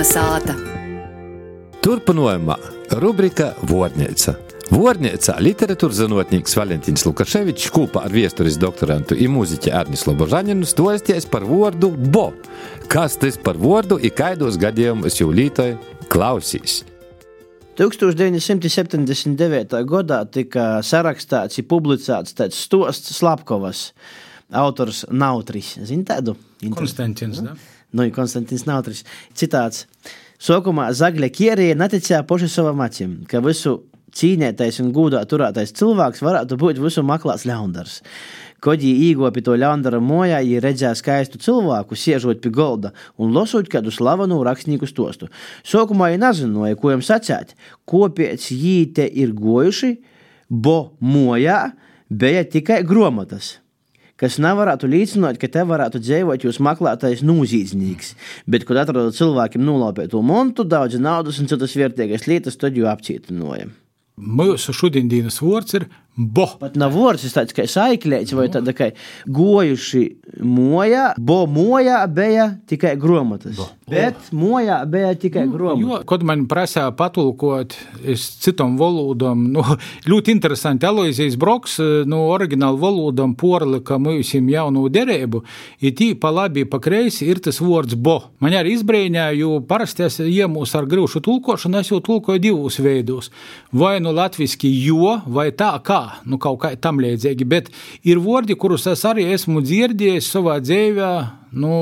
Kalnasāta. 0.00 0.54
Turpinājumā 1.84 2.54
rubrika 3.02 3.50
Vornēca. 3.68 4.32
Vornēcā 4.72 5.34
literatūras 5.44 5.98
zinātnieks 5.98 6.54
Valentīns 6.56 7.04
Lukaševičs 7.04 7.68
kopā 7.74 8.06
ar 8.08 8.14
vēstures 8.14 8.56
doktorantu 8.56 9.18
un 9.20 9.34
mūziķi 9.34 9.68
Arnis 9.76 10.06
Lobožaninu 10.08 10.64
stosties 10.64 11.28
par 11.28 11.44
vārdu 11.44 11.90
Bo. 12.14 12.32
Kas 12.88 13.18
tas 13.20 13.36
par 13.36 13.60
vārdu 13.60 13.98
ir 14.00 14.16
kaidos 14.16 14.56
gadījumos 14.62 15.20
jau 15.20 15.28
lītoja 15.28 15.76
klausīs. 16.08 16.80
1979. 17.76 19.84
gadā 19.90 20.22
tika 20.32 20.80
sarakstīts 20.80 21.60
un 21.60 21.68
publicēts 21.74 22.32
tāds 22.40 22.56
stosts 22.56 23.20
Slapkovas. 23.20 23.92
Autors 24.48 25.04
Nautris. 25.12 25.76
Zini 25.84 26.08
tādu? 26.08 26.40
Konstantins. 26.72 27.44
Da? 27.44 27.52
Nu, 27.92 28.06
Konstantins 28.14 28.66
Nautris. 28.68 29.04
Citāts. 29.34 29.86
Sākumā 30.40 30.86
Zagļa 30.96 31.28
Kierija 31.34 31.76
neticēja 31.76 32.22
paši 32.28 32.48
savam 32.48 32.80
acīm, 32.80 33.18
ka 33.28 33.42
visu 33.44 33.82
cīnītais 34.16 34.80
un 34.82 34.92
gūdā 34.94 35.20
turētais 35.28 35.74
cilvēks 35.76 36.22
varētu 36.24 36.56
būt 36.60 36.80
visu 36.80 37.04
maklāts 37.06 37.44
ļaundars. 37.48 38.00
Kad 38.60 38.80
viņi 38.80 39.10
īgopi 39.10 39.42
to 39.44 39.56
ļaundara 39.56 40.00
mojā, 40.04 40.40
viņi 40.44 40.62
redzēja 40.64 40.96
skaistu 40.98 41.40
cilvēku, 41.40 41.96
siežot 41.96 42.42
pie 42.44 42.52
golda 42.52 42.92
un 43.20 43.32
lasot 43.36 43.68
kādu 43.72 43.92
slavenu 43.92 44.40
rakstnieku 44.44 44.88
stostu. 44.88 45.30
Sākumā 45.64 46.12
viņi 46.12 46.22
nezināja, 46.24 46.78
ko 46.80 46.92
jums 46.94 47.08
sacīt, 47.10 47.56
kāpēc 47.88 48.50
viņi 48.52 48.92
te 48.96 49.08
ir 49.08 49.32
gojuši, 49.36 49.94
bo 50.48 50.92
mojā 51.00 51.70
bija 52.10 52.44
tikai 52.48 52.82
gromatas 52.84 53.58
kas 54.20 54.38
nevarētu 54.42 54.90
līdzināt, 54.90 55.40
ka 55.40 55.48
te 55.48 55.64
varētu 55.66 56.02
dzīvot 56.02 56.44
jūs 56.46 56.60
meklētais 56.62 57.24
nozīdznieks. 57.26 58.14
Bet, 58.50 58.66
kad 58.68 58.82
atrodat 58.84 59.16
cilvēkiem 59.18 59.64
nolaupītu 59.64 60.22
montu, 60.24 60.66
daudz 60.68 61.00
naudas 61.00 61.40
un 61.40 61.48
citas 61.50 61.76
vērtīgas 61.78 62.28
lietas, 62.28 62.60
tad 62.60 62.76
jau 62.78 62.90
apcietināja. 62.92 63.70
Mūsu 64.20 64.74
šodienas 64.76 65.40
vārds 65.40 65.78
ir 65.78 65.86
bo. 66.16 66.46
Pat 66.60 66.76
nav 66.78 66.94
vārds, 66.94 67.24
tas 67.24 67.36
tāds 67.36 67.56
kā 67.56 67.64
saiklēts 67.70 68.34
vai 68.36 68.48
tāda 68.52 68.74
kā 68.76 68.90
gojuši 69.30 70.02
mojā, 70.44 71.10
bo 71.18 71.44
mojā 71.50 72.02
bija 72.12 72.50
tikai 72.68 72.96
gromatas. 73.00 73.56
Bo. 73.56 73.68
Bet 73.90 74.30
mojā 74.36 74.80
bija 74.90 75.14
tikai 75.18 75.46
gromatas. 75.50 75.86
Jo, 75.86 76.00
kad 76.08 76.24
man 76.26 76.46
prasīja 76.50 76.90
patulkot 76.98 77.76
es 78.04 78.26
citam 78.42 78.76
valodam, 78.80 79.46
nu, 79.54 79.64
ļoti 80.10 80.34
interesanti, 80.34 80.88
Aloizijas 80.88 81.38
Broks, 81.40 81.78
no 82.10 82.24
oriģināla 82.34 82.80
valodam 82.80 83.34
porlika 83.38 83.98
mūsim 84.00 84.50
jaunu 84.52 84.88
derēbu, 84.92 85.42
ir 85.84 85.96
tī 85.96 86.12
pa 86.20 86.32
labi, 86.34 86.66
pa 86.68 86.82
kreisi 86.82 87.30
ir 87.30 87.42
tas 87.44 87.62
vārds 87.62 87.96
bo. 87.96 88.18
Man 88.42 88.56
arī 88.56 88.74
izbrēņā, 88.76 89.30
jo 89.38 89.58
parasti 89.66 90.06
es 90.08 90.20
iemūs 90.24 90.74
ar 90.78 90.88
grūšu 90.90 91.22
tulkošanu, 91.24 91.80
es 91.80 91.92
jau 91.92 92.02
tulkoju 92.04 92.42
divus 92.42 92.80
veidus. 92.82 93.30
Vai 93.72 93.98
nu 94.02 94.12
latviski 94.14 94.70
jo, 94.84 95.18
vai 95.30 95.50
tā 95.56 95.72
kā 95.86 95.99
nu, 96.28 96.38
kaut 96.42 96.60
kā 96.62 96.72
tam 96.80 97.00
līdzīgi. 97.02 97.48
Bet 97.48 97.72
ir 98.06 98.22
vārdi, 98.22 98.56
kurus 98.58 98.88
es 98.90 99.04
arī 99.08 99.26
esmu 99.34 99.64
dzirdējis 99.64 100.30
savā 100.36 100.60
dzīvē, 100.62 101.10
nu, 101.60 101.74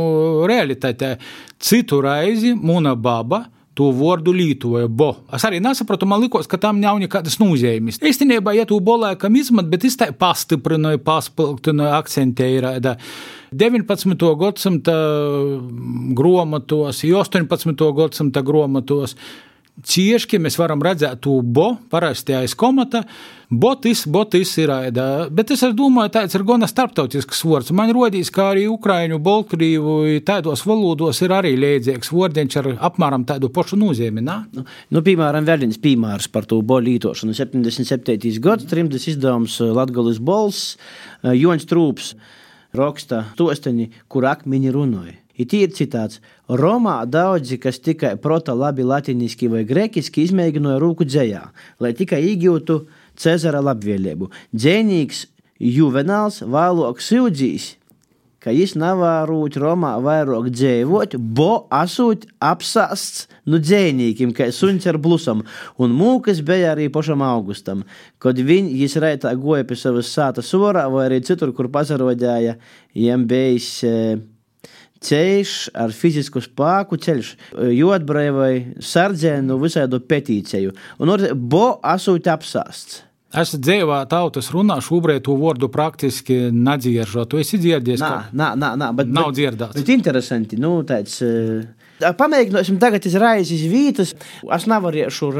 realitātē. 0.48 1.16
Citu 1.58 2.02
reizi 2.04 2.54
mūna 2.56 2.94
baba 2.96 3.46
to 3.78 3.92
vārdu 3.94 4.32
lietoja, 4.34 4.88
bo. 4.90 5.12
Es 5.34 5.44
arī 5.46 5.60
nesapratu, 5.62 6.06
man 6.10 6.24
liekas, 6.24 6.48
ka 6.50 6.58
tam 6.58 6.80
nav 6.82 6.98
nekādas 6.98 7.38
nozīmes. 7.38 8.00
Īstenībā, 8.02 8.56
ja 8.56 8.66
tu 8.66 8.80
bolēkam 8.82 9.36
izmanto, 9.38 9.70
bet 9.70 9.86
es 9.86 9.94
tā 10.00 10.10
pastiprināju, 10.10 10.98
paspilgtināju, 11.06 11.92
akcentēju. 12.00 12.72
19. 13.54 14.24
gadsimta 14.42 14.96
grāmatos, 16.18 17.04
18. 17.06 17.86
gadsimta 18.00 18.42
grāmatos 18.44 19.14
cieši 19.84 20.38
mēs 20.42 20.58
varam 20.58 20.82
redzēt 20.82 21.20
to 21.24 21.38
bo, 21.42 21.74
parasti 21.90 22.34
aiz 22.36 22.54
komata. 22.58 23.04
Botis, 23.48 24.02
botis 24.04 24.50
ir 24.60 24.68
ēda. 24.68 25.04
Bet 25.32 25.54
es 25.54 25.62
domāju, 25.76 26.12
tāds 26.18 26.36
ir 26.36 26.44
gana 26.48 26.68
starptautisks 26.68 27.40
vārds. 27.48 27.72
Man 27.72 27.92
rodīs, 27.96 28.28
ka 28.34 28.50
arī 28.52 28.66
Ukraiņu, 28.68 29.20
Baltkrieviju 29.24 30.24
tādos 30.28 30.66
valodos 30.68 31.22
ir 31.24 31.32
arī 31.32 31.54
līdzīgs 31.56 32.12
vārdiņš 32.12 32.58
ar 32.60 32.70
apmēram 32.90 33.24
tādu 33.28 33.48
pašu 33.54 33.78
nozīmi. 33.80 34.24
Nu, 34.26 34.66
nu, 34.66 35.04
piemēram, 35.04 35.48
vēl 35.48 35.64
viens 35.64 35.80
piemērs 35.80 36.28
par 36.34 36.48
to 36.50 36.60
bolu 36.60 36.90
lītošanu. 36.90 37.36
77. 37.38 38.36
gads, 38.44 38.68
trimdas 38.68 39.08
izdevums 39.08 39.56
Latgalis 39.64 40.20
Bols, 40.20 40.66
Joņs 41.24 41.70
Trūps 41.70 42.12
raksta 42.76 43.24
tosteņi, 43.38 43.88
kur 44.12 44.28
akmeņi 44.28 44.74
runāja. 44.76 45.16
Ir 45.38 45.54
ir 45.54 45.70
citāts: 45.70 46.20
Romā 46.48 47.04
daudzi, 47.06 47.58
kas 47.62 47.78
tikai 47.78 48.16
prota 48.18 48.54
labi 48.58 48.82
latīniski 48.82 49.48
vai 49.52 49.64
grēkiski, 49.64 50.26
izmēģināja 50.26 50.82
rūku 50.82 51.06
dzējā, 51.06 51.42
lai 51.80 51.94
tikai 51.94 52.22
iegūtu 52.32 52.86
Cezara 53.18 53.62
labvēlību. 53.62 54.30
Dzēnīgs 54.54 55.26
Juvenāls 55.58 56.42
vēlāk 56.46 57.02
sūdzīs, 57.02 57.72
ka 58.42 58.54
viņš 58.54 58.76
nevarot 58.78 59.58
Romā 59.58 59.96
vairāk 60.02 60.48
dzīvot, 60.54 61.16
bo 61.18 61.66
asūt 61.74 62.28
apsāsts 62.42 63.26
nu 63.50 63.58
dzēnīkim, 63.62 64.32
kā 64.34 64.48
suns 64.54 64.86
ar 64.90 64.98
blusam, 65.02 65.42
un 65.78 65.94
mūkas 65.98 66.42
bija 66.46 66.72
arī 66.76 66.86
pašam 66.94 67.22
augustam, 67.26 67.82
kad 68.22 68.38
viņš 68.38 68.96
reitā 69.02 69.34
goja 69.38 69.66
pie 69.66 69.78
savas 69.78 70.10
sāta 70.14 70.42
sorā, 70.46 70.86
vai 70.90 71.08
arī 71.08 71.22
citur, 71.26 71.54
kur 71.54 71.70
pazarodēja, 71.74 72.56
jiem 72.94 73.26
bijis. 73.30 73.70
E, 73.86 73.94
ceļš 75.04 75.56
ar 75.78 75.92
fizisku 75.94 76.42
spēku, 76.42 76.98
ceļš 77.02 77.34
jodbrēvai, 77.74 78.52
sardzēnu, 78.82 79.58
visādu 79.62 80.00
petīciju. 80.04 80.74
Un 81.02 81.14
or, 81.14 81.28
bo 81.34 81.78
asūt 81.86 82.30
apsāsts. 82.32 83.04
Es 83.36 83.50
dzīvoju 83.52 84.08
tautas 84.08 84.46
runā, 84.54 84.78
šobrīd 84.80 85.26
to 85.26 85.34
vārdu 85.36 85.68
praktiski 85.68 86.46
nedzirdu. 86.48 87.26
Tu 87.28 87.42
esi 87.42 87.60
dzirdējis? 87.60 88.00
Nā, 88.00 88.12
nā, 88.32 88.54
nā, 88.56 88.70
nā 88.80 88.88
bet, 88.96 89.10
nav 89.12 89.34
dzirdēts. 89.36 89.76
Bet 89.76 89.92
interesanti, 89.92 90.56
nu, 90.60 90.78
tāds. 90.88 91.20
Uh, 91.24 91.66
Pamēģināsim 91.98 92.78
tagad 92.78 93.06
izraizīt 93.08 93.58
iz 93.58 93.70
vietas. 93.70 94.12
Es 94.54 94.66
nevarēšu 94.70 95.30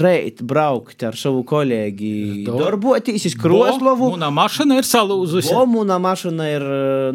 reit 0.00 0.40
braukt 0.46 1.04
ar 1.06 1.16
savu 1.18 1.42
kolēģi. 1.48 2.46
Darboties 2.48 3.26
uz 3.28 3.36
Kroslovu. 3.40 4.12
Mana 4.14 4.30
mašīna 4.34 4.78
ir 4.80 4.88
salūzusi. 4.88 5.52
Bo, 5.52 5.66
mana 5.74 5.98
mašīna 6.02 6.48
ir 6.54 6.66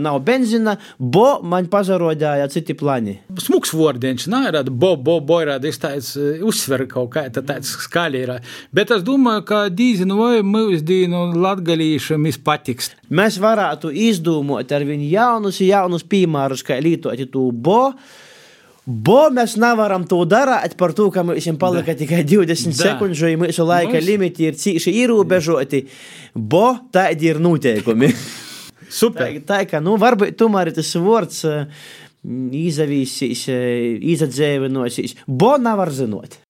nav 0.01 0.21
benzina. 0.27 0.77
Bo, 0.99 1.39
man 1.41 1.69
pazarodēja 1.71 2.49
citi 2.53 2.75
plani. 2.77 3.17
Smuks 3.41 3.73
vārdiņš, 3.77 4.27
nē, 4.31 4.43
ir 4.51 4.71
bo, 4.71 4.93
bo, 4.97 5.17
bo, 5.25 5.41
ir 5.41 5.53
tāds 5.81 6.13
uzsver 6.45 6.85
kaut 6.91 7.11
kā 7.15 7.25
tāds 7.33 7.73
skaļi 7.87 8.23
ir. 8.25 8.33
Bet 8.75 8.93
es 8.93 9.05
domāju, 9.07 9.45
ka 9.49 9.63
dīzinu 9.73 10.19
vai 10.21 10.41
mūsdienu 10.45 11.31
latgalīšam 11.41 12.27
izpatiks. 12.29 12.93
Mēs 13.09 13.41
varētu 13.41 13.91
izdomāt 14.09 14.71
ar 14.75 14.85
viņu 14.87 15.09
jaunus, 15.11 15.61
jaunus 15.65 16.05
piemērus, 16.07 16.65
kā 16.67 16.77
lietot 16.83 17.19
to 17.31 17.49
bo. 17.51 17.87
Bo 18.85 19.27
mēs 19.29 19.59
nevaram 19.61 20.07
to 20.09 20.23
darīt 20.25 20.73
par 20.77 20.95
to, 20.97 21.11
ka 21.13 21.21
mums 21.25 21.47
palika 21.61 21.93
tikai 21.97 22.23
20 22.25 22.73
da. 22.73 22.77
sekundžu, 22.79 23.27
ja 23.29 23.37
mūsu 23.37 23.65
laika 23.67 23.93
mums... 23.93 24.07
limiti 24.07 24.47
ir 24.49 24.57
cīši 24.57 24.93
ierobežoti. 25.03 25.83
Bo 26.33 26.73
tādi 26.93 27.29
ir 27.29 27.41
noteikumi. 27.43 28.09
Super. 28.91 29.37
tā, 29.39 29.43
tā 29.47 29.59
kā, 29.69 29.79
nu, 29.83 29.95
varbūt 30.01 30.33
tomēr 30.39 30.73
tas 30.75 30.89
vārds 30.99 31.43
izavīsīs, 32.61 33.45
izadzēvinosies. 34.15 35.15
Bo 35.27 35.55
nevar 35.61 35.93
zinot. 35.95 36.41